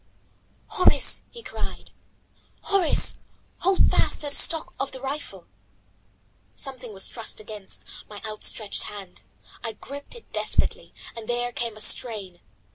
[0.69, 1.91] "Horace," he cried,
[2.63, 3.19] "Horace,
[3.59, 5.45] hold fast to the stock of the rifle."
[6.55, 9.25] Something was thrust against my outstretched hand.
[9.63, 12.39] I gripped it despairingly, and there came a strain.